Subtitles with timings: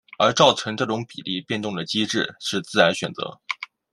[0.17, 3.39] 而造成这种比例变动的机制是自然选择。